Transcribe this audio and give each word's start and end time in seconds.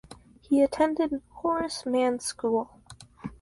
He 0.41 0.63
attended 0.63 1.21
Horace 1.29 1.85
Mann 1.85 2.17
School. 2.21 2.71